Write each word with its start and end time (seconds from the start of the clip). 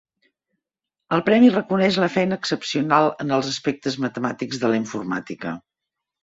El 1.17 1.19
premi 1.27 1.51
reconeix 1.55 1.99
la 2.03 2.09
feina 2.13 2.39
excepcional 2.43 3.11
en 3.25 3.35
els 3.37 3.51
aspectes 3.53 3.99
matemàtics 4.07 4.63
de 4.65 4.73
la 4.73 4.81
informàtica. 4.83 5.55